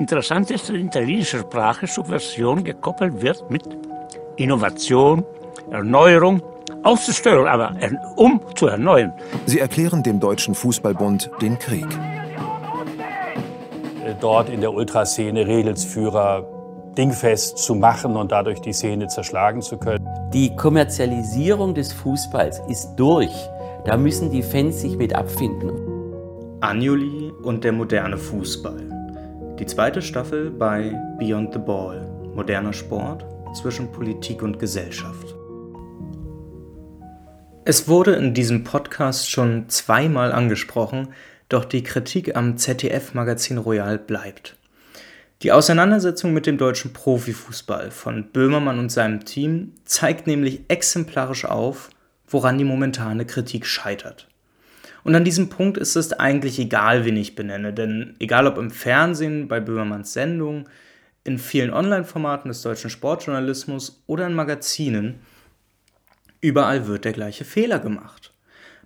Interessant 0.00 0.50
ist, 0.50 0.66
dass 0.66 0.74
die 0.74 0.80
italienische 0.80 1.40
Sprache 1.40 1.86
Subversion 1.86 2.64
gekoppelt 2.64 3.20
wird 3.20 3.50
mit 3.50 3.64
Innovation, 4.36 5.26
Erneuerung, 5.70 6.40
auszustören, 6.82 7.46
aber 7.46 7.74
um 8.16 8.40
zu 8.54 8.68
erneuern. 8.68 9.12
Sie 9.44 9.58
erklären 9.58 10.02
dem 10.02 10.18
Deutschen 10.18 10.54
Fußballbund 10.54 11.30
den 11.42 11.58
Krieg. 11.58 11.86
Dort 14.22 14.48
in 14.48 14.62
der 14.62 14.72
Ultraszene 14.72 15.46
Regelsführer 15.46 16.48
dingfest 16.96 17.58
zu 17.58 17.74
machen 17.74 18.16
und 18.16 18.32
dadurch 18.32 18.62
die 18.62 18.72
Szene 18.72 19.08
zerschlagen 19.08 19.60
zu 19.60 19.76
können. 19.76 20.08
Die 20.32 20.56
Kommerzialisierung 20.56 21.74
des 21.74 21.92
Fußballs 21.92 22.62
ist 22.68 22.96
durch. 22.96 23.34
Da 23.84 23.98
müssen 23.98 24.30
die 24.30 24.42
Fans 24.42 24.80
sich 24.80 24.96
mit 24.96 25.14
abfinden. 25.14 25.72
Anjuli 26.60 27.30
und 27.42 27.64
der 27.64 27.72
moderne 27.72 28.16
Fußball. 28.16 28.99
Die 29.60 29.66
zweite 29.66 30.00
Staffel 30.00 30.50
bei 30.50 30.98
Beyond 31.18 31.52
the 31.52 31.58
Ball. 31.58 32.08
Moderner 32.34 32.72
Sport 32.72 33.26
zwischen 33.54 33.92
Politik 33.92 34.42
und 34.42 34.58
Gesellschaft. 34.58 35.34
Es 37.66 37.86
wurde 37.86 38.12
in 38.12 38.32
diesem 38.32 38.64
Podcast 38.64 39.30
schon 39.30 39.68
zweimal 39.68 40.32
angesprochen, 40.32 41.08
doch 41.50 41.66
die 41.66 41.82
Kritik 41.82 42.36
am 42.36 42.56
ZDF-Magazin 42.56 43.58
Royal 43.58 43.98
bleibt. 43.98 44.56
Die 45.42 45.52
Auseinandersetzung 45.52 46.32
mit 46.32 46.46
dem 46.46 46.56
deutschen 46.56 46.94
Profifußball 46.94 47.90
von 47.90 48.30
Böhmermann 48.32 48.78
und 48.78 48.90
seinem 48.90 49.26
Team 49.26 49.74
zeigt 49.84 50.26
nämlich 50.26 50.62
exemplarisch 50.68 51.44
auf, 51.44 51.90
woran 52.26 52.56
die 52.56 52.64
momentane 52.64 53.26
Kritik 53.26 53.66
scheitert. 53.66 54.29
Und 55.04 55.14
an 55.14 55.24
diesem 55.24 55.48
Punkt 55.48 55.78
ist 55.78 55.96
es 55.96 56.12
eigentlich 56.12 56.58
egal, 56.58 57.04
wen 57.04 57.16
ich 57.16 57.34
benenne, 57.34 57.72
denn 57.72 58.16
egal 58.18 58.46
ob 58.46 58.58
im 58.58 58.70
Fernsehen, 58.70 59.48
bei 59.48 59.60
Böhmermanns 59.60 60.12
Sendung, 60.12 60.68
in 61.24 61.38
vielen 61.38 61.72
Online-Formaten 61.72 62.48
des 62.48 62.62
deutschen 62.62 62.90
Sportjournalismus 62.90 64.02
oder 64.06 64.26
in 64.26 64.34
Magazinen, 64.34 65.20
überall 66.40 66.86
wird 66.86 67.04
der 67.04 67.12
gleiche 67.12 67.44
Fehler 67.44 67.78
gemacht. 67.78 68.32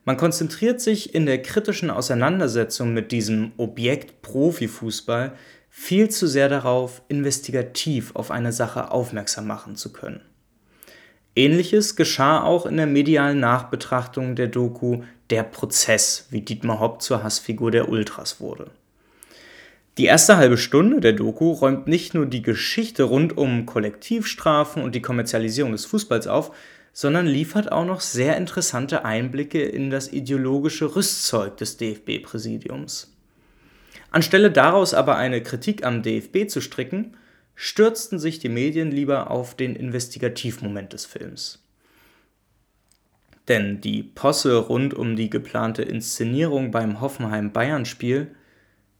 Man 0.05 0.17
konzentriert 0.17 0.81
sich 0.81 1.15
in 1.15 1.27
der 1.27 1.41
kritischen 1.41 1.91
Auseinandersetzung 1.91 2.93
mit 2.93 3.11
diesem 3.11 3.53
Objekt 3.57 4.21
Profifußball 4.23 5.33
viel 5.71 6.09
zu 6.11 6.27
sehr 6.27 6.49
darauf, 6.49 7.03
investigativ 7.09 8.15
auf 8.15 8.31
eine 8.31 8.53
Sache 8.53 8.91
aufmerksam 8.91 9.47
machen 9.47 9.77
zu 9.77 9.93
können. 9.93 10.21
Ähnliches 11.35 11.97
geschah 11.97 12.43
auch 12.43 12.67
in 12.67 12.77
der 12.77 12.87
medialen 12.87 13.41
Nachbetrachtung 13.41 14.37
der 14.37 14.47
Doku 14.47 15.03
Der 15.31 15.43
Prozess, 15.43 16.27
wie 16.31 16.43
Dietmar 16.43 16.81
Hopp 16.81 17.01
zur 17.01 17.23
Hassfigur 17.23 17.71
der 17.71 17.89
Ultras 17.89 18.41
wurde. 18.41 18.71
Die 19.97 20.07
erste 20.07 20.37
halbe 20.37 20.59
Stunde 20.59 21.01
der 21.01 21.13
Doku 21.13 21.53
räumt 21.53 21.87
nicht 21.87 22.15
nur 22.15 22.27
die 22.27 22.43
Geschichte 22.43 23.05
rund 23.05 23.37
um 23.37 23.65
Kollektivstrafen 23.65 24.83
und 24.83 24.95
die 24.95 25.03
Kommerzialisierung 25.03 25.73
des 25.73 25.87
Fußballs 25.87 26.27
auf, 26.27 26.55
sondern 26.93 27.27
liefert 27.27 27.73
auch 27.73 27.85
noch 27.85 28.01
sehr 28.01 28.37
interessante 28.37 29.05
Einblicke 29.05 29.63
in 29.63 29.91
das 29.91 30.13
ideologische 30.13 30.95
Rüstzeug 30.95 31.57
des 31.57 31.77
DFB-Präsidiums. 31.77 33.13
Anstelle 34.11 34.51
daraus 34.51 34.95
aber 34.95 35.17
eine 35.17 35.43
Kritik 35.43 35.85
am 35.85 36.03
DFB 36.03 36.49
zu 36.49 36.61
stricken, 36.61 37.17
stürzten 37.55 38.19
sich 38.19 38.39
die 38.39 38.49
Medien 38.49 38.91
lieber 38.91 39.31
auf 39.31 39.57
den 39.57 39.75
Investigativmoment 39.75 40.93
des 40.93 41.07
Films. 41.07 41.64
Denn 43.49 43.81
die 43.81 44.03
Posse 44.03 44.57
rund 44.57 44.95
um 44.95 45.17
die 45.17 45.29
geplante 45.29 45.83
Inszenierung 45.83 46.71
beim 46.71 47.01
Hoffenheim-Bayern-Spiel 47.01 48.35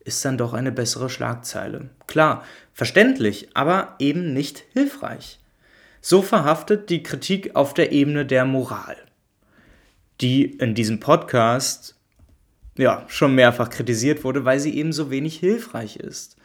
ist 0.05 0.25
dann 0.25 0.37
doch 0.37 0.53
eine 0.53 0.73
bessere 0.73 1.09
Schlagzeile. 1.09 1.89
Klar, 2.07 2.45
verständlich, 2.75 3.49
aber 3.55 3.95
eben 3.99 4.35
nicht 4.35 4.65
hilfreich. 4.73 5.39
So 6.03 6.21
verhaftet 6.21 6.91
die 6.91 7.03
Kritik 7.03 7.57
auf 7.57 7.73
der 7.73 7.93
Ebene 7.93 8.27
der 8.27 8.45
Moral, 8.45 8.97
die 10.21 10.45
in 10.45 10.75
diesem 10.75 11.01
Podcast 11.01 11.97
ja, 12.77 13.05
schon 13.09 13.35
mehrfach 13.35 13.71
kritisiert 13.71 14.25
wurde, 14.25 14.45
weil 14.45 14.61
sie 14.61 14.77
eben 14.77 14.93
so 14.93 15.11
wenig 15.11 15.39
hilfreich 15.39 15.97
ist. 15.97 16.37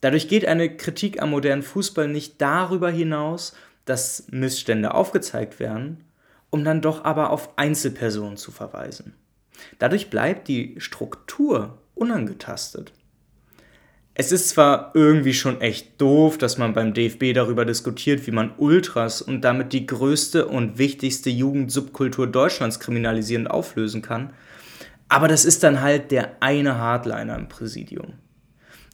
Dadurch 0.00 0.28
geht 0.28 0.46
eine 0.46 0.76
Kritik 0.76 1.22
am 1.22 1.30
modernen 1.30 1.62
Fußball 1.62 2.08
nicht 2.08 2.40
darüber 2.40 2.90
hinaus, 2.90 3.54
dass 3.84 4.26
Missstände 4.30 4.94
aufgezeigt 4.94 5.60
werden, 5.60 6.04
um 6.50 6.64
dann 6.64 6.82
doch 6.82 7.04
aber 7.04 7.30
auf 7.30 7.58
Einzelpersonen 7.58 8.36
zu 8.36 8.50
verweisen. 8.50 9.14
Dadurch 9.78 10.10
bleibt 10.10 10.48
die 10.48 10.76
Struktur 10.78 11.78
unangetastet. 11.94 12.92
Es 14.14 14.32
ist 14.32 14.50
zwar 14.50 14.90
irgendwie 14.94 15.34
schon 15.34 15.60
echt 15.60 16.00
doof, 16.00 16.36
dass 16.36 16.58
man 16.58 16.74
beim 16.74 16.92
DFB 16.92 17.32
darüber 17.32 17.64
diskutiert, 17.64 18.26
wie 18.26 18.32
man 18.32 18.52
Ultras 18.58 19.22
und 19.22 19.42
damit 19.42 19.72
die 19.72 19.86
größte 19.86 20.46
und 20.46 20.78
wichtigste 20.78 21.30
Jugendsubkultur 21.30 22.26
Deutschlands 22.26 22.80
kriminalisieren 22.80 23.46
und 23.46 23.52
auflösen 23.52 24.02
kann, 24.02 24.32
aber 25.10 25.26
das 25.26 25.44
ist 25.44 25.62
dann 25.64 25.80
halt 25.80 26.12
der 26.12 26.36
eine 26.40 26.78
Hardliner 26.78 27.36
im 27.36 27.48
Präsidium. 27.48 28.14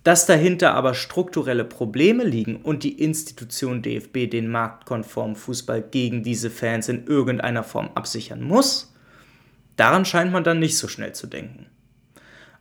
Dass 0.06 0.24
dahinter 0.24 0.72
aber 0.74 0.94
strukturelle 0.94 1.64
Probleme 1.64 2.22
liegen 2.22 2.58
und 2.58 2.84
die 2.84 3.02
Institution 3.02 3.82
DFB 3.82 4.30
den 4.30 4.48
marktkonformen 4.48 5.34
Fußball 5.34 5.82
gegen 5.82 6.22
diese 6.22 6.48
Fans 6.48 6.88
in 6.88 7.08
irgendeiner 7.08 7.64
Form 7.64 7.90
absichern 7.96 8.40
muss, 8.40 8.94
daran 9.74 10.04
scheint 10.04 10.30
man 10.30 10.44
dann 10.44 10.60
nicht 10.60 10.78
so 10.78 10.86
schnell 10.86 11.12
zu 11.12 11.26
denken. 11.26 11.66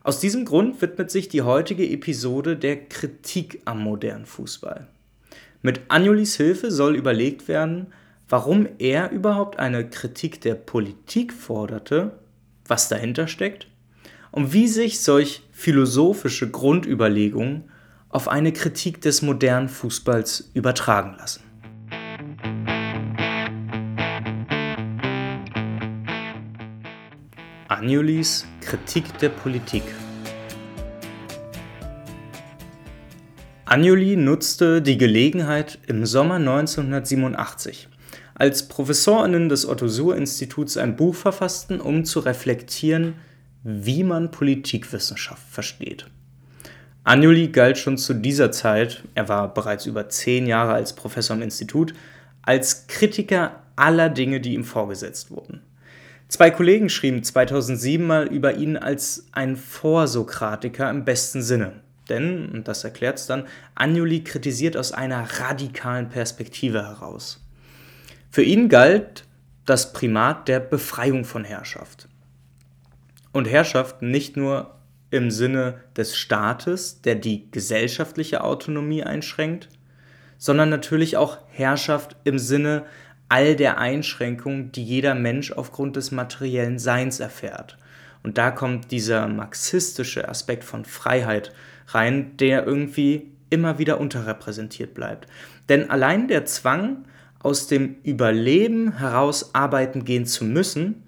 Aus 0.02 0.18
diesem 0.18 0.44
Grund 0.44 0.82
widmet 0.82 1.12
sich 1.12 1.28
die 1.28 1.42
heutige 1.42 1.88
Episode 1.88 2.56
der 2.56 2.88
Kritik 2.88 3.62
am 3.64 3.80
modernen 3.80 4.26
Fußball. 4.26 4.88
Mit 5.62 5.82
Anjolis 5.86 6.34
Hilfe 6.34 6.72
soll 6.72 6.96
überlegt 6.96 7.46
werden, 7.46 7.92
warum 8.28 8.66
er 8.80 9.12
überhaupt 9.12 9.60
eine 9.60 9.88
Kritik 9.88 10.40
der 10.40 10.56
Politik 10.56 11.32
forderte 11.32 12.18
was 12.66 12.88
dahinter 12.88 13.28
steckt 13.28 13.68
und 14.32 14.52
wie 14.52 14.66
sich 14.66 14.98
solch 14.98 15.42
philosophische 15.56 16.50
Grundüberlegungen 16.50 17.64
auf 18.10 18.28
eine 18.28 18.52
Kritik 18.52 19.00
des 19.00 19.22
modernen 19.22 19.70
Fußballs 19.70 20.50
übertragen 20.52 21.16
lassen. 21.16 21.40
Anjulis 27.68 28.44
Kritik 28.60 29.18
der 29.18 29.30
Politik 29.30 29.82
Anjuli 33.64 34.16
nutzte 34.16 34.82
die 34.82 34.98
Gelegenheit 34.98 35.78
im 35.86 36.04
Sommer 36.04 36.34
1987 36.34 37.88
als 38.34 38.68
ProfessorInnen 38.68 39.48
des 39.48 39.66
Otto-Suhr-Instituts 39.66 40.76
ein 40.76 40.96
Buch 40.96 41.14
verfassten, 41.14 41.80
um 41.80 42.04
zu 42.04 42.20
reflektieren, 42.20 43.14
wie 43.62 44.04
man 44.04 44.30
Politikwissenschaft 44.30 45.48
versteht. 45.48 46.06
Anjuli 47.04 47.48
galt 47.48 47.78
schon 47.78 47.98
zu 47.98 48.14
dieser 48.14 48.50
Zeit, 48.50 49.04
er 49.14 49.28
war 49.28 49.54
bereits 49.54 49.86
über 49.86 50.08
zehn 50.08 50.46
Jahre 50.46 50.72
als 50.72 50.94
Professor 50.94 51.36
im 51.36 51.42
Institut, 51.42 51.94
als 52.42 52.88
Kritiker 52.88 53.62
aller 53.76 54.08
Dinge, 54.08 54.40
die 54.40 54.54
ihm 54.54 54.64
vorgesetzt 54.64 55.30
wurden. 55.30 55.62
Zwei 56.28 56.50
Kollegen 56.50 56.88
schrieben 56.88 57.22
2007 57.22 58.04
mal 58.04 58.26
über 58.26 58.54
ihn 58.54 58.76
als 58.76 59.28
ein 59.30 59.56
Vorsokratiker 59.56 60.90
im 60.90 61.04
besten 61.04 61.42
Sinne. 61.42 61.74
Denn, 62.08 62.48
und 62.50 62.68
das 62.68 62.82
erklärt 62.84 63.18
es 63.18 63.26
dann, 63.26 63.46
Anjuli 63.74 64.24
kritisiert 64.24 64.76
aus 64.76 64.92
einer 64.92 65.22
radikalen 65.38 66.08
Perspektive 66.08 66.84
heraus. 66.84 67.44
Für 68.30 68.42
ihn 68.42 68.68
galt 68.68 69.24
das 69.64 69.92
Primat 69.92 70.48
der 70.48 70.60
Befreiung 70.60 71.24
von 71.24 71.44
Herrschaft. 71.44 72.08
Und 73.36 73.44
Herrschaft 73.44 74.00
nicht 74.00 74.38
nur 74.38 74.76
im 75.10 75.30
Sinne 75.30 75.82
des 75.94 76.16
Staates, 76.16 77.02
der 77.02 77.16
die 77.16 77.50
gesellschaftliche 77.50 78.42
Autonomie 78.42 79.02
einschränkt, 79.02 79.68
sondern 80.38 80.70
natürlich 80.70 81.18
auch 81.18 81.36
Herrschaft 81.48 82.16
im 82.24 82.38
Sinne 82.38 82.84
all 83.28 83.54
der 83.54 83.76
Einschränkungen, 83.76 84.72
die 84.72 84.82
jeder 84.82 85.14
Mensch 85.14 85.52
aufgrund 85.52 85.96
des 85.96 86.12
materiellen 86.12 86.78
Seins 86.78 87.20
erfährt. 87.20 87.76
Und 88.22 88.38
da 88.38 88.50
kommt 88.50 88.90
dieser 88.90 89.28
marxistische 89.28 90.30
Aspekt 90.30 90.64
von 90.64 90.86
Freiheit 90.86 91.52
rein, 91.88 92.38
der 92.38 92.66
irgendwie 92.66 93.32
immer 93.50 93.78
wieder 93.78 94.00
unterrepräsentiert 94.00 94.94
bleibt. 94.94 95.28
Denn 95.68 95.90
allein 95.90 96.28
der 96.28 96.46
Zwang, 96.46 97.04
aus 97.40 97.66
dem 97.66 97.96
Überleben 98.02 98.96
heraus 98.96 99.54
arbeiten 99.54 100.06
gehen 100.06 100.24
zu 100.24 100.46
müssen, 100.46 101.02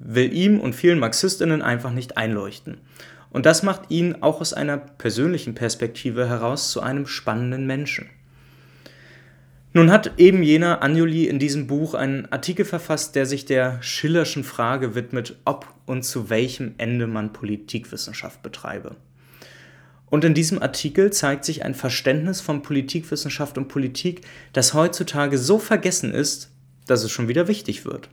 will 0.00 0.32
ihm 0.32 0.60
und 0.60 0.74
vielen 0.74 0.98
Marxistinnen 0.98 1.60
einfach 1.60 1.92
nicht 1.92 2.16
einleuchten. 2.16 2.78
Und 3.30 3.44
das 3.46 3.62
macht 3.62 3.90
ihn 3.90 4.16
auch 4.22 4.40
aus 4.40 4.52
einer 4.52 4.78
persönlichen 4.78 5.54
Perspektive 5.54 6.28
heraus 6.28 6.70
zu 6.70 6.80
einem 6.80 7.06
spannenden 7.06 7.66
Menschen. 7.66 8.08
Nun 9.74 9.90
hat 9.90 10.12
eben 10.16 10.42
jener 10.42 10.80
Anjuli 10.82 11.26
in 11.26 11.38
diesem 11.38 11.66
Buch 11.66 11.92
einen 11.92 12.26
Artikel 12.32 12.64
verfasst, 12.64 13.14
der 13.14 13.26
sich 13.26 13.44
der 13.44 13.82
Schillerschen 13.82 14.44
Frage 14.44 14.94
widmet, 14.94 15.36
ob 15.44 15.72
und 15.84 16.04
zu 16.04 16.30
welchem 16.30 16.74
Ende 16.78 17.06
man 17.06 17.34
Politikwissenschaft 17.34 18.42
betreibe. 18.42 18.96
Und 20.06 20.24
in 20.24 20.32
diesem 20.32 20.62
Artikel 20.62 21.12
zeigt 21.12 21.44
sich 21.44 21.64
ein 21.64 21.74
Verständnis 21.74 22.40
von 22.40 22.62
Politikwissenschaft 22.62 23.58
und 23.58 23.68
Politik, 23.68 24.22
das 24.54 24.72
heutzutage 24.72 25.36
so 25.36 25.58
vergessen 25.58 26.14
ist, 26.14 26.50
dass 26.86 27.04
es 27.04 27.10
schon 27.10 27.28
wieder 27.28 27.46
wichtig 27.46 27.84
wird. 27.84 28.08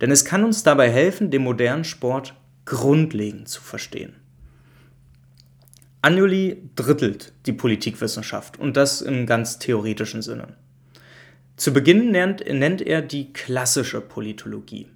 Denn 0.00 0.10
es 0.10 0.24
kann 0.24 0.44
uns 0.44 0.62
dabei 0.62 0.90
helfen, 0.90 1.30
den 1.30 1.42
modernen 1.42 1.84
Sport 1.84 2.34
grundlegend 2.64 3.48
zu 3.48 3.62
verstehen. 3.62 4.16
Anjuli 6.02 6.62
drittelt 6.76 7.32
die 7.46 7.52
Politikwissenschaft 7.52 8.58
und 8.58 8.76
das 8.76 9.00
im 9.00 9.26
ganz 9.26 9.58
theoretischen 9.58 10.22
Sinne. 10.22 10.48
Zu 11.56 11.72
Beginn 11.72 12.10
nennt, 12.10 12.44
nennt 12.46 12.82
er 12.82 13.02
die 13.02 13.32
klassische 13.32 14.00
Politologie, 14.00 14.88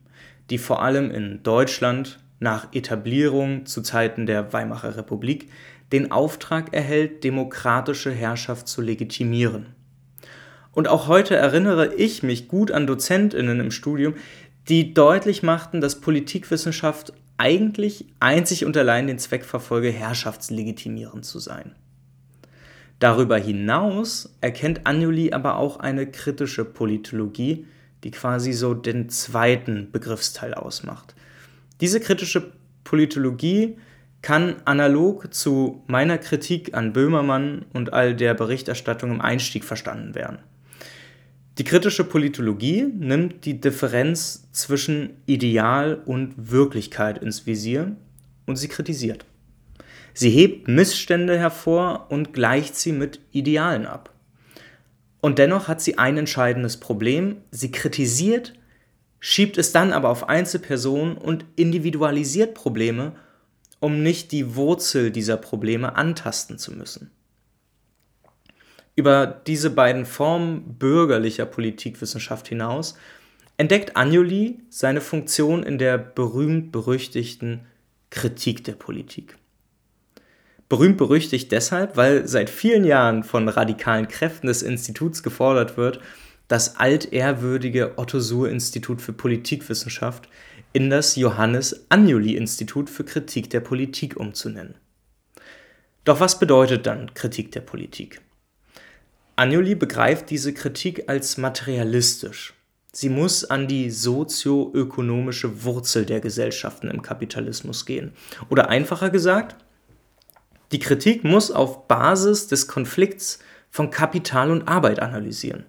die 0.51 0.59
vor 0.59 0.83
allem 0.83 1.11
in 1.11 1.43
Deutschland 1.43 2.21
nach 2.39 2.73
Etablierung 2.75 3.67
zu 3.67 3.83
Zeiten 3.83 4.27
der 4.27 4.53
Weimarer 4.53 4.97
Republik 4.97 5.51
den 5.93 6.13
Auftrag 6.13 6.73
erhält, 6.73 7.25
demokratische 7.25 8.13
Herrschaft 8.13 8.69
zu 8.69 8.81
legitimieren. 8.81 9.75
Und 10.73 10.87
auch 10.87 11.09
heute 11.09 11.35
erinnere 11.35 11.95
ich 11.95 12.23
mich 12.23 12.47
gut 12.47 12.71
an 12.71 12.87
Dozentinnen 12.87 13.59
im 13.59 13.71
Studium, 13.71 14.15
die 14.69 14.95
deutlich 14.95 15.43
machten, 15.43 15.81
dass 15.81 16.01
Politikwissenschaft 16.01 17.13
eigentlich 17.37 18.07
einzig 18.21 18.65
und 18.65 18.77
allein 18.77 19.07
den 19.07 19.19
Zweck 19.19 19.45
verfolge, 19.45 19.91
herrschaftslegitimierend 19.91 21.25
zu 21.25 21.39
sein. 21.39 21.75
Darüber 22.99 23.39
hinaus 23.39 24.35
erkennt 24.43 24.87
Anjuli 24.87 25.33
aber 25.33 25.57
auch 25.57 25.81
eine 25.81 26.07
kritische 26.07 26.67
Politologie, 26.67 27.67
die 28.05 28.11
quasi 28.11 28.53
so 28.53 28.75
den 28.75 29.09
zweiten 29.09 29.91
Begriffsteil 29.91 30.53
ausmacht. 30.53 31.15
Diese 31.81 31.99
kritische 31.99 32.53
Politologie 32.85 33.79
kann 34.21 34.57
analog 34.67 35.33
zu 35.33 35.83
meiner 35.87 36.19
Kritik 36.19 36.75
an 36.75 36.93
Böhmermann 36.93 37.65
und 37.73 37.95
all 37.95 38.15
der 38.15 38.35
Berichterstattung 38.35 39.11
im 39.13 39.21
Einstieg 39.23 39.65
verstanden 39.65 40.15
werden. 40.15 40.39
Die 41.59 41.65
kritische 41.65 42.05
Politologie 42.05 42.85
nimmt 42.85 43.45
die 43.45 43.61
Differenz 43.61 44.49
zwischen 44.53 45.17
Ideal 45.27 46.01
und 46.07 46.51
Wirklichkeit 46.51 47.19
ins 47.19 47.47
Visier 47.47 47.97
und 48.47 48.57
sie 48.57 48.69
kritisiert. 48.69 49.25
Sie 50.15 50.31
hebt 50.31 50.69
Missstände 50.69 51.39
hervor 51.39 52.07
und 52.11 52.33
gleicht 52.33 52.77
sie 52.77 52.93
mit 52.93 53.21
Idealen 53.33 53.87
ab. 53.87 54.15
Und 55.21 55.39
dennoch 55.39 55.69
hat 55.69 55.81
sie 55.81 55.99
ein 55.99 56.17
entscheidendes 56.17 56.79
Problem. 56.79 57.37
Sie 57.51 57.71
kritisiert, 57.71 58.55
schiebt 59.19 59.59
es 59.59 59.73
dann 59.73 59.93
aber 59.93 60.09
auf 60.09 60.29
Einzelpersonen 60.29 61.17
und 61.17 61.45
individualisiert 61.57 62.55
Probleme, 62.55 63.13
um 63.81 64.03
nicht 64.03 64.33
die 64.33 64.55
Wurzel 64.57 65.11
dieser 65.11 65.37
Probleme 65.37 65.95
antasten 65.95 66.59
zu 66.59 66.73
müssen. 66.73 67.11
Über 68.97 69.27
diese 69.27 69.71
beiden 69.71 70.05
Formen 70.05 70.79
bürgerlicher 70.79 71.47
Politikwissenschaft 71.47 72.49
hinaus 72.49 72.97
entdeckt 73.57 73.97
Anjuli 73.97 74.61
seine 74.69 75.01
Funktion 75.01 75.63
in 75.63 75.79
der 75.79 75.99
berühmt-berüchtigten 75.99 77.67
Kritik 78.11 78.65
der 78.65 78.73
Politik. 78.73 79.37
Berühmt 80.69 80.99
berüchtigt 80.99 81.51
deshalb, 81.53 81.97
weil 81.97 82.29
seit 82.29 82.49
vielen 82.49 82.85
Jahren 82.85 83.25
von 83.25 83.49
radikalen 83.49 84.09
Kräften 84.09 84.47
des 84.47 84.63
Instituts 84.63 85.23
gefordert 85.23 85.77
wird, 85.77 86.01
das 86.49 86.77
altehrwürdige 86.77 87.99
Otto-Suhr-Institut 87.99 89.03
für 89.03 89.13
Politikwissenschaft 89.13 90.29
in 90.73 90.91
das 90.91 91.17
Johannes 91.17 91.87
Anjuli-Institut 91.89 92.89
für 92.89 93.05
Kritik 93.05 93.51
der 93.51 93.61
Politik 93.61 94.17
umzunennen. 94.17 94.75
Doch 96.05 96.21
was 96.21 96.39
bedeutet 96.39 96.87
dann 96.87 97.15
Kritik 97.15 97.53
der 97.53 97.61
Politik? 97.61 98.21
Anjuli 99.41 99.75
begreift 99.75 100.29
diese 100.29 100.53
Kritik 100.53 101.09
als 101.09 101.39
materialistisch. 101.39 102.53
Sie 102.93 103.09
muss 103.09 103.43
an 103.43 103.69
die 103.69 103.91
sozioökonomische 103.91 105.65
Wurzel 105.65 106.05
der 106.05 106.21
Gesellschaften 106.21 106.89
im 106.89 107.01
Kapitalismus 107.01 107.87
gehen. 107.87 108.13
Oder 108.51 108.69
einfacher 108.69 109.09
gesagt, 109.09 109.57
die 110.73 110.79
Kritik 110.79 111.25
muss 111.25 111.51
auf 111.51 111.89
Basis 111.89 112.49
des 112.49 112.69
Konflikts 112.69 113.39
von 113.71 113.91
Kapital 113.91 114.51
und 114.51 114.69
Arbeit 114.69 115.01
analysieren. 115.01 115.65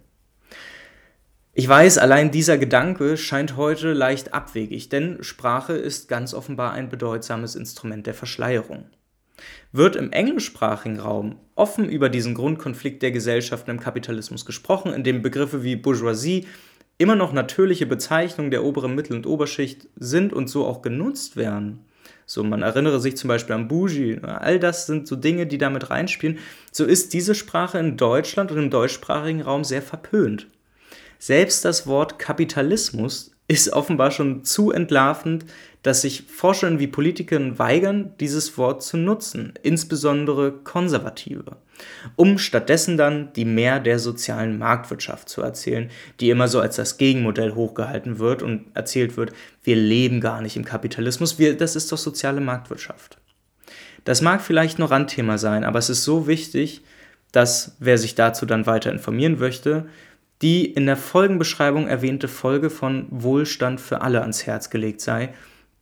Ich 1.53 1.65
weiß, 1.65 1.97
allein 1.97 2.29
dieser 2.29 2.57
Gedanke 2.57 3.15
scheint 3.15 3.56
heute 3.56 3.94
leicht 3.94 4.33
abwegig, 4.33 4.89
denn 4.89 5.23
Sprache 5.23 5.77
ist 5.77 6.09
ganz 6.09 6.33
offenbar 6.33 6.73
ein 6.73 6.89
bedeutsames 6.89 7.56
Instrument 7.56 8.06
der 8.06 8.15
Verschleierung. 8.15 8.89
Wird 9.71 9.95
im 9.95 10.11
englischsprachigen 10.11 10.99
Raum 10.99 11.38
offen 11.55 11.89
über 11.89 12.09
diesen 12.09 12.33
Grundkonflikt 12.33 13.01
der 13.01 13.11
Gesellschaften 13.11 13.71
im 13.71 13.79
Kapitalismus 13.79 14.45
gesprochen, 14.45 14.93
in 14.93 15.03
dem 15.03 15.21
Begriffe 15.21 15.63
wie 15.63 15.75
Bourgeoisie 15.75 16.47
immer 16.97 17.15
noch 17.15 17.33
natürliche 17.33 17.85
Bezeichnungen 17.85 18.51
der 18.51 18.63
oberen 18.63 18.95
Mittel- 18.95 19.15
und 19.15 19.25
Oberschicht 19.25 19.88
sind 19.95 20.33
und 20.33 20.49
so 20.49 20.65
auch 20.65 20.81
genutzt 20.81 21.35
werden, 21.35 21.85
so, 22.25 22.45
man 22.45 22.61
erinnere 22.61 23.01
sich 23.01 23.17
zum 23.17 23.27
Beispiel 23.27 23.55
an 23.55 23.67
Bougie. 23.67 24.17
All 24.23 24.57
das 24.57 24.85
sind 24.85 25.05
so 25.05 25.17
Dinge, 25.17 25.47
die 25.47 25.57
damit 25.57 25.89
reinspielen. 25.89 26.39
So 26.71 26.85
ist 26.85 27.13
diese 27.13 27.35
Sprache 27.35 27.77
in 27.77 27.97
Deutschland 27.97 28.53
und 28.53 28.57
im 28.57 28.69
deutschsprachigen 28.69 29.41
Raum 29.41 29.65
sehr 29.65 29.81
verpönt. 29.81 30.47
Selbst 31.19 31.65
das 31.65 31.87
Wort 31.87 32.19
Kapitalismus 32.19 33.31
ist 33.51 33.74
offenbar 33.74 34.12
schon 34.12 34.45
zu 34.45 34.71
entlarvend, 34.71 35.44
dass 35.83 36.03
sich 36.03 36.24
Forscherinnen 36.25 36.80
wie 36.80 36.88
Politiker 36.88 37.59
weigern, 37.59 38.13
dieses 38.21 38.57
Wort 38.57 38.81
zu 38.81 38.95
nutzen, 38.95 39.56
insbesondere 39.62 40.53
Konservative, 40.53 41.57
um 42.15 42.38
stattdessen 42.38 42.95
dann 42.95 43.33
die 43.33 43.44
Mehr 43.44 43.81
der 43.81 44.00
sozialen 44.00 44.57
Marktwirtschaft 44.57 45.27
zu 45.27 45.42
erzählen, 45.42 45.89
die 46.21 46.30
immer 46.30 46.48
so 46.48 46.62
als 46.62 46.77
das 46.77 46.98
Gegenmodell 46.98 47.53
hochgehalten 47.53 48.19
wird 48.19 48.42
und 48.42 48.68
erzählt 48.74 49.18
wird, 49.18 49.33
wir 49.63 49.75
leben 49.75 50.21
gar 50.21 50.42
nicht 50.42 50.56
im 50.56 50.63
Kapitalismus, 50.63 51.38
wir, 51.38 51.57
das 51.57 51.75
ist 51.75 51.92
doch 51.92 51.97
soziale 51.97 52.39
Marktwirtschaft. 52.39 53.18
Das 54.06 54.21
mag 54.21 54.42
vielleicht 54.42 54.80
noch 54.80 54.92
Randthema 54.92 55.38
sein, 55.38 55.65
aber 55.65 55.80
es 55.80 55.89
ist 55.89 56.06
so 56.06 56.25
wichtig, 56.25 56.83
dass 57.33 57.75
wer 57.80 57.97
sich 57.97 58.15
dazu 58.15 58.45
dann 58.45 58.65
weiter 58.65 58.94
informieren 58.94 59.38
möchte, 59.39 59.88
die 60.41 60.65
in 60.65 60.85
der 60.85 60.97
Folgenbeschreibung 60.97 61.88
erwähnte 61.88 62.27
Folge 62.27 62.69
von 62.69 63.07
Wohlstand 63.09 63.79
für 63.79 64.01
alle 64.01 64.21
ans 64.21 64.45
Herz 64.45 64.69
gelegt 64.69 65.01
sei, 65.01 65.33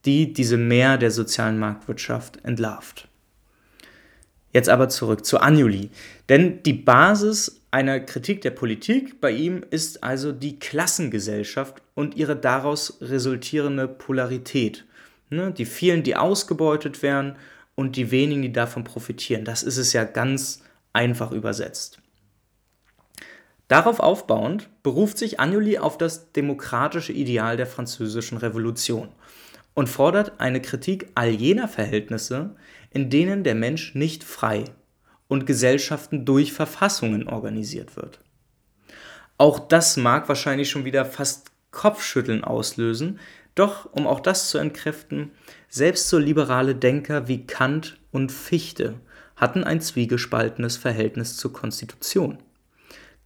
die 0.05 0.33
diese 0.33 0.57
Mehr 0.57 0.97
der 0.97 1.11
sozialen 1.11 1.59
Marktwirtschaft 1.59 2.43
entlarvt. 2.43 3.07
Jetzt 4.51 4.69
aber 4.69 4.89
zurück 4.89 5.25
zu 5.25 5.39
Anjuli. 5.39 5.89
Denn 6.27 6.63
die 6.63 6.73
Basis 6.73 7.61
einer 7.71 7.99
Kritik 7.99 8.41
der 8.41 8.51
Politik 8.51 9.21
bei 9.21 9.31
ihm 9.31 9.63
ist 9.69 10.03
also 10.03 10.31
die 10.31 10.57
Klassengesellschaft 10.57 11.81
und 11.93 12.15
ihre 12.15 12.35
daraus 12.35 12.97
resultierende 13.01 13.87
Polarität. 13.87 14.85
Ne? 15.29 15.51
Die 15.51 15.65
vielen, 15.65 16.01
die 16.01 16.15
ausgebeutet 16.15 17.03
werden 17.03 17.35
und 17.75 17.95
die 17.95 18.09
wenigen, 18.09 18.41
die 18.41 18.51
davon 18.51 18.83
profitieren. 18.83 19.45
Das 19.45 19.61
ist 19.61 19.77
es 19.77 19.93
ja 19.93 20.03
ganz 20.03 20.63
einfach 20.93 21.31
übersetzt. 21.31 22.01
Darauf 23.69 23.99
aufbauend 23.99 24.67
beruft 24.81 25.19
sich 25.19 25.39
Anjuli 25.39 25.77
auf 25.77 25.97
das 25.97 26.31
demokratische 26.31 27.13
Ideal 27.13 27.55
der 27.55 27.67
französischen 27.67 28.39
Revolution 28.39 29.09
und 29.75 29.87
fordert 29.87 30.41
eine 30.41 30.59
Kritik 30.59 31.11
all 31.13 31.29
jener 31.29 31.67
Verhältnisse, 31.67 32.55
in 32.89 33.11
denen 33.11 33.43
der 33.43 33.53
Mensch 33.53 33.93
nicht 33.93 34.23
frei 34.23 34.65
und 35.27 35.45
Gesellschaften 35.45 36.25
durch 36.25 36.51
Verfassungen 36.51 37.27
organisiert 37.27 37.95
wird. 37.95 38.19
Auch 39.37 39.59
das 39.59 39.97
mag 39.97 40.27
wahrscheinlich 40.27 40.71
schon 40.71 40.83
wieder 40.83 41.05
fast 41.05 41.51
Kopfschütteln 41.69 42.43
auslösen, 42.43 43.19
doch 43.53 43.85
um 43.93 44.07
auch 44.07 44.19
das 44.19 44.49
zu 44.49 44.57
entkräften, 44.57 45.31
selbst 45.69 46.09
so 46.09 46.17
liberale 46.17 46.73
Denker 46.73 47.27
wie 47.27 47.45
Kant 47.45 47.99
und 48.11 48.31
Fichte 48.31 48.95
hatten 49.35 49.63
ein 49.63 49.79
zwiegespaltenes 49.79 50.75
Verhältnis 50.75 51.37
zur 51.37 51.53
Konstitution. 51.53 52.39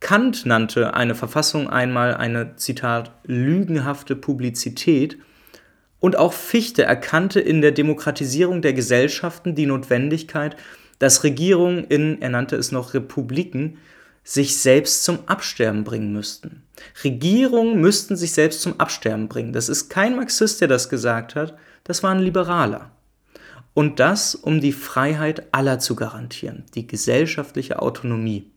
Kant 0.04 0.46
nannte 0.46 0.96
eine 0.96 1.16
Verfassung 1.16 1.70
einmal 1.70 2.14
eine, 2.14 2.58
Zitat, 2.58 3.12
lügenhafte 3.24 4.18
Publizität 4.18 5.18
und 6.02 6.18
auch 6.18 6.34
Fichte 6.34 6.84
erkannte 6.84 7.40
in 7.40 7.62
der 7.62 7.72
Demokratisierung 7.72 8.62
der 8.62 8.74
Gesellschaften 8.74 9.56
die 9.56 9.66
Notwendigkeit, 9.66 10.58
dass 11.00 11.24
Regierungen 11.24 11.86
in, 11.86 12.22
er 12.22 12.28
nannte 12.28 12.58
es 12.58 12.74
noch 12.74 12.94
Republiken, 12.94 13.78
sich 14.26 14.58
selbst 14.58 15.06
zum 15.06 15.20
Absterben 15.28 15.86
bringen 15.86 16.12
müssten. 16.12 16.64
Regierungen 17.06 17.80
müssten 17.80 18.18
sich 18.18 18.34
selbst 18.34 18.62
zum 18.62 18.82
Absterben 18.82 19.30
bringen. 19.30 19.54
Das 19.54 19.70
ist 19.70 19.88
kein 19.88 20.18
Marxist, 20.18 20.60
der 20.60 20.68
das 20.68 20.90
gesagt 20.90 21.34
hat, 21.36 21.56
das 21.86 22.04
war 22.04 22.12
ein 22.12 22.20
Liberaler. 22.20 22.92
Und 23.74 24.02
das, 24.02 24.36
um 24.36 24.60
die 24.60 24.74
Freiheit 24.74 25.48
aller 25.54 25.80
zu 25.80 25.96
garantieren, 25.96 26.66
die 26.76 26.88
gesellschaftliche 26.88 27.82
Autonomie. 27.82 28.53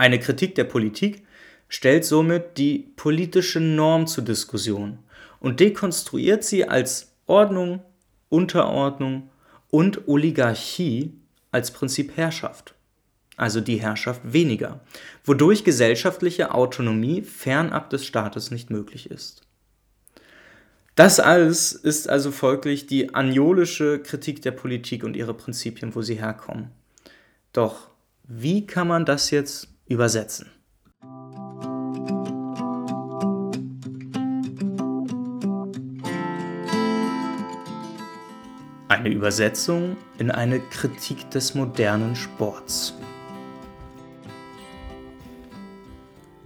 Eine 0.00 0.18
Kritik 0.18 0.54
der 0.54 0.64
Politik 0.64 1.26
stellt 1.68 2.06
somit 2.06 2.56
die 2.56 2.90
politische 2.96 3.60
Norm 3.60 4.06
zur 4.06 4.24
Diskussion 4.24 4.98
und 5.40 5.60
dekonstruiert 5.60 6.42
sie 6.42 6.66
als 6.66 7.12
Ordnung, 7.26 7.82
Unterordnung 8.30 9.28
und 9.68 10.08
Oligarchie 10.08 11.12
als 11.52 11.70
Prinzip 11.70 12.16
Herrschaft, 12.16 12.72
also 13.36 13.60
die 13.60 13.82
Herrschaft 13.82 14.22
weniger, 14.24 14.80
wodurch 15.22 15.64
gesellschaftliche 15.64 16.54
Autonomie 16.54 17.20
fernab 17.20 17.90
des 17.90 18.06
Staates 18.06 18.50
nicht 18.50 18.70
möglich 18.70 19.10
ist. 19.10 19.42
Das 20.94 21.20
alles 21.20 21.72
ist 21.72 22.08
also 22.08 22.30
folglich 22.30 22.86
die 22.86 23.14
aniolische 23.14 23.98
Kritik 23.98 24.40
der 24.40 24.52
Politik 24.52 25.04
und 25.04 25.14
ihre 25.14 25.34
Prinzipien, 25.34 25.94
wo 25.94 26.00
sie 26.00 26.14
herkommen. 26.14 26.70
Doch 27.52 27.90
wie 28.26 28.66
kann 28.66 28.88
man 28.88 29.04
das 29.04 29.30
jetzt 29.32 29.69
übersetzen? 29.90 30.46
Eine 38.88 39.08
Übersetzung 39.08 39.96
in 40.18 40.30
eine 40.30 40.60
Kritik 40.60 41.30
des 41.30 41.54
modernen 41.54 42.14
Sports. 42.14 42.94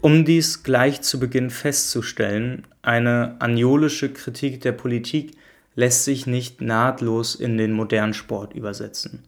Um 0.01 0.25
dies 0.25 0.63
gleich 0.63 1.03
zu 1.03 1.21
Beginn 1.21 1.51
festzustellen, 1.51 2.67
eine 2.83 3.37
aniolische 3.41 4.13
Kritik 4.13 4.61
der 4.61 4.73
Politik 4.73 5.37
lässt 5.75 6.05
sich 6.05 6.27
nicht 6.27 6.61
nahtlos 6.61 7.35
in 7.35 7.59
den 7.59 7.73
modernen 7.73 8.15
Sport 8.15 8.55
übersetzen. 8.55 9.25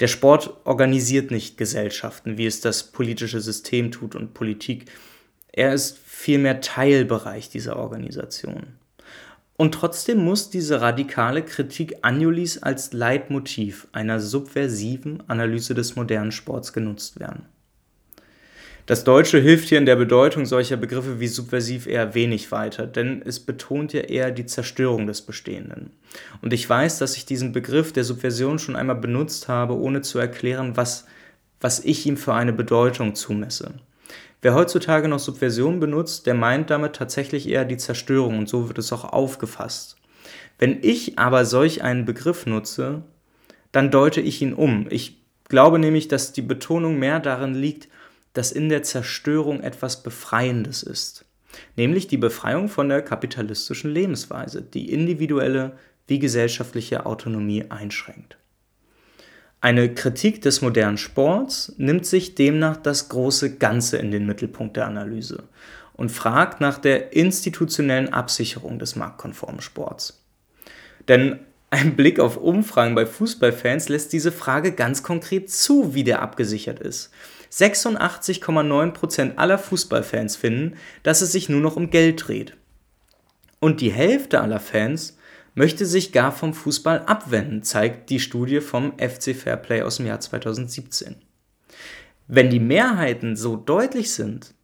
Der 0.00 0.06
Sport 0.06 0.54
organisiert 0.64 1.30
nicht 1.30 1.58
Gesellschaften, 1.58 2.38
wie 2.38 2.46
es 2.46 2.60
das 2.60 2.84
politische 2.84 3.40
System 3.40 3.90
tut 3.90 4.14
und 4.14 4.34
Politik. 4.34 4.90
Er 5.52 5.74
ist 5.74 5.98
vielmehr 5.98 6.60
Teilbereich 6.60 7.48
dieser 7.48 7.76
Organisation. 7.76 8.74
Und 9.56 9.74
trotzdem 9.74 10.18
muss 10.18 10.50
diese 10.50 10.80
radikale 10.80 11.42
Kritik 11.42 11.96
Anjolis 12.02 12.58
als 12.58 12.92
Leitmotiv 12.92 13.88
einer 13.90 14.20
subversiven 14.20 15.28
Analyse 15.28 15.74
des 15.74 15.96
modernen 15.96 16.30
Sports 16.30 16.72
genutzt 16.72 17.18
werden. 17.18 17.46
Das 18.88 19.04
Deutsche 19.04 19.38
hilft 19.38 19.68
hier 19.68 19.76
in 19.76 19.84
der 19.84 19.96
Bedeutung 19.96 20.46
solcher 20.46 20.78
Begriffe 20.78 21.20
wie 21.20 21.26
subversiv 21.26 21.86
eher 21.86 22.14
wenig 22.14 22.50
weiter, 22.52 22.86
denn 22.86 23.20
es 23.22 23.38
betont 23.38 23.92
ja 23.92 24.00
eher 24.00 24.30
die 24.30 24.46
Zerstörung 24.46 25.06
des 25.06 25.20
Bestehenden. 25.20 25.90
Und 26.40 26.54
ich 26.54 26.66
weiß, 26.66 26.96
dass 26.96 27.14
ich 27.14 27.26
diesen 27.26 27.52
Begriff 27.52 27.92
der 27.92 28.04
Subversion 28.04 28.58
schon 28.58 28.76
einmal 28.76 28.96
benutzt 28.96 29.46
habe, 29.46 29.76
ohne 29.76 30.00
zu 30.00 30.18
erklären, 30.18 30.78
was, 30.78 31.04
was 31.60 31.80
ich 31.84 32.06
ihm 32.06 32.16
für 32.16 32.32
eine 32.32 32.54
Bedeutung 32.54 33.14
zumesse. 33.14 33.74
Wer 34.40 34.54
heutzutage 34.54 35.06
noch 35.06 35.18
Subversion 35.18 35.80
benutzt, 35.80 36.24
der 36.24 36.32
meint 36.32 36.70
damit 36.70 36.96
tatsächlich 36.96 37.46
eher 37.46 37.66
die 37.66 37.76
Zerstörung 37.76 38.38
und 38.38 38.48
so 38.48 38.68
wird 38.68 38.78
es 38.78 38.90
auch 38.90 39.04
aufgefasst. 39.04 39.96
Wenn 40.58 40.78
ich 40.80 41.18
aber 41.18 41.44
solch 41.44 41.82
einen 41.82 42.06
Begriff 42.06 42.46
nutze, 42.46 43.02
dann 43.70 43.90
deute 43.90 44.22
ich 44.22 44.40
ihn 44.40 44.54
um. 44.54 44.86
Ich 44.88 45.20
glaube 45.50 45.78
nämlich, 45.78 46.08
dass 46.08 46.32
die 46.32 46.40
Betonung 46.40 46.98
mehr 46.98 47.20
darin 47.20 47.54
liegt, 47.54 47.88
dass 48.38 48.52
in 48.52 48.68
der 48.68 48.84
Zerstörung 48.84 49.64
etwas 49.64 50.04
Befreiendes 50.04 50.84
ist, 50.84 51.24
nämlich 51.74 52.06
die 52.06 52.18
Befreiung 52.18 52.68
von 52.68 52.88
der 52.88 53.02
kapitalistischen 53.02 53.90
Lebensweise, 53.90 54.62
die 54.62 54.92
individuelle 54.92 55.76
wie 56.06 56.20
gesellschaftliche 56.20 57.04
Autonomie 57.04 57.64
einschränkt. 57.68 58.38
Eine 59.60 59.92
Kritik 59.92 60.40
des 60.40 60.62
modernen 60.62 60.98
Sports 60.98 61.74
nimmt 61.78 62.06
sich 62.06 62.36
demnach 62.36 62.76
das 62.76 63.08
große 63.08 63.56
Ganze 63.56 63.96
in 63.96 64.12
den 64.12 64.24
Mittelpunkt 64.24 64.76
der 64.76 64.86
Analyse 64.86 65.48
und 65.94 66.12
fragt 66.12 66.60
nach 66.60 66.78
der 66.78 67.14
institutionellen 67.14 68.12
Absicherung 68.12 68.78
des 68.78 68.94
marktkonformen 68.94 69.62
Sports. 69.62 70.24
Denn 71.08 71.40
ein 71.70 71.96
Blick 71.96 72.20
auf 72.20 72.36
Umfragen 72.36 72.94
bei 72.94 73.04
Fußballfans 73.04 73.88
lässt 73.88 74.12
diese 74.12 74.30
Frage 74.30 74.70
ganz 74.70 75.02
konkret 75.02 75.50
zu, 75.50 75.92
wie 75.94 76.04
der 76.04 76.22
abgesichert 76.22 76.78
ist. 76.78 77.10
86,9% 77.52 79.36
aller 79.36 79.58
Fußballfans 79.58 80.36
finden, 80.36 80.76
dass 81.02 81.22
es 81.22 81.32
sich 81.32 81.48
nur 81.48 81.60
noch 81.60 81.76
um 81.76 81.90
Geld 81.90 82.28
dreht. 82.28 82.56
Und 83.60 83.80
die 83.80 83.92
Hälfte 83.92 84.40
aller 84.40 84.60
Fans 84.60 85.18
möchte 85.54 85.86
sich 85.86 86.12
gar 86.12 86.30
vom 86.30 86.54
Fußball 86.54 87.00
abwenden, 87.06 87.62
zeigt 87.62 88.10
die 88.10 88.20
Studie 88.20 88.60
vom 88.60 88.92
FC 88.98 89.34
Fairplay 89.34 89.82
aus 89.82 89.96
dem 89.96 90.06
Jahr 90.06 90.20
2017. 90.20 91.16
Wenn 92.28 92.50
die 92.50 92.60
Mehrheiten 92.60 93.34
so 93.34 93.56
deutlich 93.56 94.12
sind, 94.12 94.54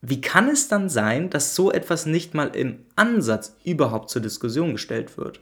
wie 0.00 0.20
kann 0.20 0.48
es 0.48 0.68
dann 0.68 0.88
sein, 0.88 1.30
dass 1.30 1.54
so 1.54 1.70
etwas 1.70 2.04
nicht 2.04 2.34
mal 2.34 2.54
im 2.56 2.80
Ansatz 2.96 3.56
überhaupt 3.64 4.10
zur 4.10 4.22
Diskussion 4.22 4.72
gestellt 4.72 5.16
wird? 5.16 5.40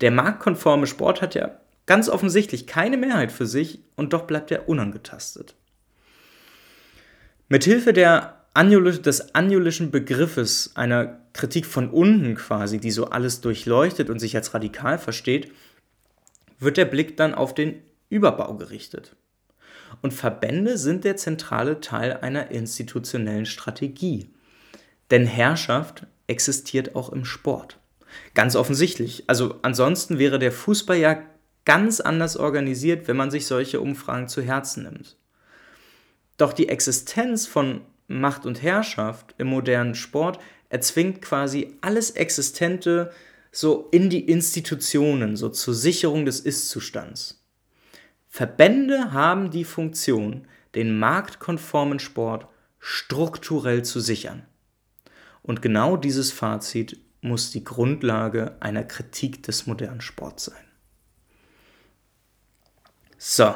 Der 0.00 0.10
marktkonforme 0.10 0.86
Sport 0.86 1.22
hat 1.22 1.34
ja 1.34 1.58
ganz 1.86 2.08
offensichtlich 2.08 2.66
keine 2.66 2.96
Mehrheit 2.96 3.32
für 3.32 3.46
sich 3.46 3.80
und 3.96 4.12
doch 4.12 4.22
bleibt 4.22 4.50
er 4.50 4.68
unangetastet. 4.68 5.56
Mithilfe 7.52 7.92
der 7.92 8.38
des 8.56 9.34
anjulischen 9.34 9.90
Begriffes 9.90 10.72
einer 10.74 11.18
Kritik 11.34 11.66
von 11.66 11.90
unten 11.90 12.34
quasi, 12.34 12.78
die 12.78 12.90
so 12.90 13.10
alles 13.10 13.42
durchleuchtet 13.42 14.08
und 14.08 14.20
sich 14.20 14.34
als 14.34 14.54
radikal 14.54 14.98
versteht, 14.98 15.52
wird 16.58 16.78
der 16.78 16.86
Blick 16.86 17.18
dann 17.18 17.34
auf 17.34 17.54
den 17.54 17.82
Überbau 18.08 18.54
gerichtet. 18.54 19.16
Und 20.00 20.14
Verbände 20.14 20.78
sind 20.78 21.04
der 21.04 21.18
zentrale 21.18 21.82
Teil 21.82 22.14
einer 22.22 22.50
institutionellen 22.50 23.44
Strategie. 23.44 24.30
Denn 25.10 25.26
Herrschaft 25.26 26.06
existiert 26.28 26.96
auch 26.96 27.12
im 27.12 27.26
Sport. 27.26 27.78
Ganz 28.32 28.56
offensichtlich. 28.56 29.24
Also 29.26 29.56
ansonsten 29.60 30.18
wäre 30.18 30.38
der 30.38 30.52
Fußball 30.52 30.96
ja 30.96 31.22
ganz 31.66 32.00
anders 32.00 32.38
organisiert, 32.38 33.08
wenn 33.08 33.18
man 33.18 33.30
sich 33.30 33.44
solche 33.44 33.82
Umfragen 33.82 34.28
zu 34.28 34.40
Herzen 34.40 34.84
nimmt. 34.84 35.16
Doch 36.42 36.52
die 36.52 36.68
Existenz 36.68 37.46
von 37.46 37.82
Macht 38.08 38.46
und 38.46 38.64
Herrschaft 38.64 39.32
im 39.38 39.46
modernen 39.46 39.94
Sport 39.94 40.40
erzwingt 40.70 41.22
quasi 41.22 41.76
alles 41.82 42.10
Existente 42.10 43.12
so 43.52 43.86
in 43.92 44.10
die 44.10 44.28
Institutionen, 44.28 45.36
so 45.36 45.50
zur 45.50 45.72
Sicherung 45.72 46.24
des 46.24 46.40
Ist-Zustands. 46.40 47.46
Verbände 48.28 49.12
haben 49.12 49.52
die 49.52 49.62
Funktion, 49.62 50.48
den 50.74 50.98
marktkonformen 50.98 52.00
Sport 52.00 52.48
strukturell 52.80 53.84
zu 53.84 54.00
sichern. 54.00 54.44
Und 55.42 55.62
genau 55.62 55.96
dieses 55.96 56.32
Fazit 56.32 56.98
muss 57.20 57.52
die 57.52 57.62
Grundlage 57.62 58.56
einer 58.58 58.82
Kritik 58.82 59.44
des 59.44 59.68
modernen 59.68 60.00
Sports 60.00 60.46
sein. 60.46 60.64
So, 63.16 63.54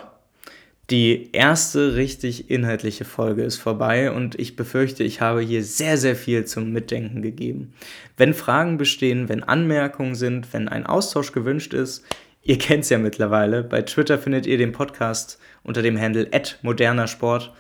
die 0.91 1.33
erste 1.33 1.97
richtig 1.97 2.49
inhaltliche 2.49 3.05
Folge 3.05 3.43
ist 3.43 3.57
vorbei 3.57 4.13
und 4.13 4.39
ich 4.39 4.55
befürchte, 4.55 5.03
ich 5.03 5.21
habe 5.21 5.41
hier 5.41 5.65
sehr, 5.65 5.99
sehr 5.99 6.15
viel 6.15 6.45
zum 6.45 6.73
Mitdenken 6.73 7.23
gegeben. 7.23 7.75
Wenn 8.17 8.35
Fragen 8.35 8.79
bestehen, 8.79 9.29
wenn 9.29 9.43
Anmerkungen 9.43 10.15
sind, 10.15 10.53
wenn 10.53 10.69
ein 10.69 10.87
Austausch 10.87 11.33
gewünscht 11.33 11.75
ist, 11.75 12.05
ihr 12.43 12.59
kennt 12.59 12.85
es 12.85 12.91
ja 12.91 12.99
mittlerweile, 12.99 13.65
bei 13.65 13.83
Twitter 13.83 14.17
findet 14.17 14.47
ihr 14.47 14.59
den 14.59 14.71
Podcast 14.71 15.41
unter 15.65 15.83
dem 15.83 16.01
Handle 16.01 16.31
modernersport 16.63 17.53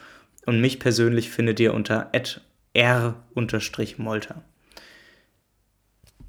und 0.44 0.60
mich 0.60 0.78
persönlich 0.78 1.30
findet 1.30 1.58
ihr 1.58 1.74
unter 1.74 2.12
r-molter. 2.74 4.44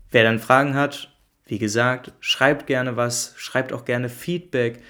Wer 0.10 0.24
dann 0.24 0.40
Fragen 0.40 0.74
hat, 0.74 1.12
wie 1.46 1.60
gesagt, 1.60 2.12
schreibt 2.20 2.66
gerne 2.66 2.96
was, 2.96 3.36
schreibt 3.38 3.72
auch 3.72 3.86
gerne 3.86 4.10
Feedback 4.10 4.82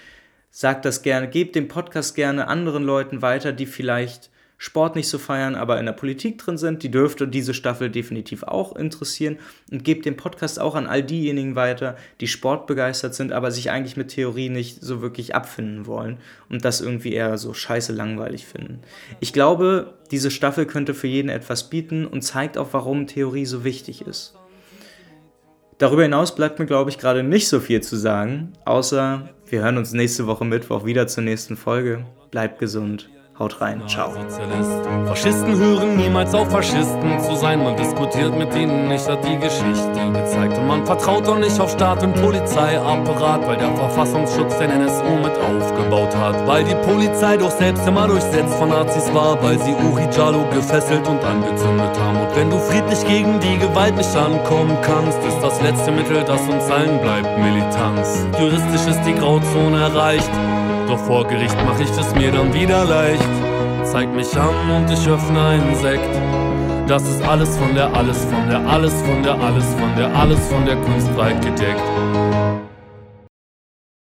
sagt 0.57 0.85
das 0.85 1.03
gerne, 1.03 1.27
gebt 1.27 1.55
den 1.55 1.67
Podcast 1.67 2.15
gerne 2.15 2.47
anderen 2.47 2.83
Leuten 2.83 3.21
weiter, 3.21 3.51
die 3.51 3.67
vielleicht 3.67 4.31
Sport 4.57 4.95
nicht 4.95 5.07
so 5.07 5.19
feiern, 5.19 5.53
aber 5.53 5.79
in 5.79 5.85
der 5.85 5.93
Politik 5.93 6.39
drin 6.39 6.57
sind. 6.57 6.81
Die 6.81 6.89
dürfte 6.89 7.27
diese 7.27 7.53
Staffel 7.53 7.91
definitiv 7.91 8.41
auch 8.41 8.75
interessieren. 8.75 9.37
Und 9.71 9.83
gebt 9.83 10.07
den 10.07 10.17
Podcast 10.17 10.59
auch 10.59 10.73
an 10.73 10.87
all 10.87 11.03
diejenigen 11.03 11.55
weiter, 11.55 11.95
die 12.21 12.27
sportbegeistert 12.27 13.13
sind, 13.13 13.33
aber 13.33 13.51
sich 13.51 13.69
eigentlich 13.69 13.97
mit 13.97 14.07
Theorie 14.07 14.49
nicht 14.49 14.81
so 14.81 14.99
wirklich 14.99 15.35
abfinden 15.35 15.85
wollen 15.85 16.17
und 16.49 16.65
das 16.65 16.81
irgendwie 16.81 17.13
eher 17.13 17.37
so 17.37 17.53
scheiße 17.53 17.93
langweilig 17.93 18.47
finden. 18.47 18.79
Ich 19.19 19.33
glaube, 19.33 19.93
diese 20.09 20.31
Staffel 20.31 20.65
könnte 20.65 20.95
für 20.95 21.05
jeden 21.05 21.29
etwas 21.29 21.69
bieten 21.69 22.07
und 22.07 22.23
zeigt 22.23 22.57
auch, 22.57 22.69
warum 22.71 23.05
Theorie 23.05 23.45
so 23.45 23.63
wichtig 23.63 24.01
ist. 24.01 24.33
Darüber 25.77 26.01
hinaus 26.01 26.33
bleibt 26.33 26.57
mir, 26.57 26.65
glaube 26.65 26.89
ich, 26.89 26.97
gerade 26.97 27.21
nicht 27.23 27.47
so 27.47 27.59
viel 27.59 27.81
zu 27.81 27.97
sagen, 27.97 28.53
außer 28.65 29.29
wir 29.45 29.61
hören 29.61 29.77
uns 29.77 29.93
nächste 29.93 30.25
Woche 30.25 30.43
Mittwoch 30.43 30.85
wieder 30.85 31.05
zur 31.07 31.23
nächsten 31.23 31.55
Folge. 31.55 32.03
Bleibt 32.31 32.57
gesund. 32.57 33.09
Haut 33.39 33.61
rein, 33.61 33.83
ciao. 33.87 34.11
Faschisten 35.05 35.55
hören 35.55 35.95
niemals 35.95 36.33
auf 36.33 36.49
Faschisten 36.49 37.19
zu 37.19 37.35
sein. 37.35 37.63
Man 37.63 37.77
diskutiert 37.77 38.35
mit 38.35 38.55
ihnen 38.55 38.87
nicht, 38.87 39.07
hat 39.07 39.23
die 39.23 39.37
Geschichte 39.37 40.11
gezeigt. 40.11 40.57
Und 40.57 40.65
man 40.65 40.83
vertraut 40.87 41.27
auch 41.27 41.37
nicht 41.37 41.59
auf 41.59 41.69
Staat 41.69 42.01
und 42.01 42.15
Polizeiapparat, 42.15 43.45
weil 43.45 43.57
der 43.57 43.75
Verfassungsschutz 43.75 44.57
den 44.57 44.71
NSU 44.71 45.03
mit 45.21 45.37
aufgebaut 45.37 46.15
hat. 46.15 46.47
Weil 46.47 46.63
die 46.63 46.73
Polizei 46.73 47.37
doch 47.37 47.51
selbst 47.51 47.87
immer 47.87 48.07
durchsetzt 48.07 48.55
von 48.55 48.69
Nazis 48.69 49.13
war, 49.13 49.37
weil 49.43 49.59
sie 49.59 49.75
Uri 49.75 50.07
Jalo 50.17 50.43
gefesselt 50.49 51.07
und 51.07 51.23
angezündet 51.23 51.95
haben. 51.99 52.19
Und 52.19 52.35
wenn 52.35 52.49
du 52.49 52.57
friedlich 52.57 53.05
gegen 53.05 53.39
die 53.39 53.59
Gewalt 53.59 53.95
nicht 53.95 54.15
ankommen 54.15 54.75
kannst, 54.81 55.19
ist 55.19 55.39
das 55.43 55.61
letzte 55.61 55.91
Mittel, 55.91 56.23
das 56.23 56.41
uns 56.41 56.71
allen 56.71 56.99
bleibt, 57.01 57.37
Militanz. 57.37 58.25
Juristisch 58.39 58.87
ist 58.87 59.03
die 59.05 59.13
Grauzone 59.13 59.79
erreicht. 59.79 60.31
Doch 60.87 60.99
vor 60.99 61.27
Gericht 61.27 61.57
mach 61.65 61.79
ich 61.79 61.89
es 61.89 62.15
mir 62.15 62.31
dann 62.31 62.53
wieder 62.53 62.85
leicht. 62.85 63.21
Zeig 63.83 64.13
mich 64.15 64.35
an 64.37 64.69
und 64.75 64.89
ich 64.89 65.07
öffne 65.07 65.41
einen 65.41 65.75
Sekt. 65.75 66.15
Das 66.87 67.03
ist 67.03 67.21
alles 67.27 67.57
von 67.57 67.75
der, 67.75 67.93
alles 67.93 68.23
von 68.23 68.49
der, 68.49 68.65
alles 68.65 68.93
von 69.01 69.21
der, 69.21 69.35
alles 69.35 69.65
von 69.73 69.95
der, 69.97 70.15
alles 70.15 70.47
von 70.47 70.65
der 70.65 70.75
Kunst 70.77 71.17
weit 71.17 71.41
gedeckt. 71.41 72.46